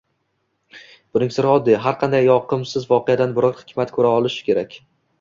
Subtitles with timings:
[1.17, 4.85] Buning siri oddiy: har qanday yoqimsiz voqeadan biror hikmat ko‘ra bilish kerak.